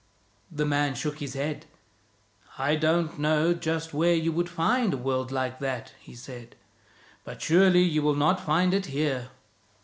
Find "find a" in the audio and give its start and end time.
4.49-4.97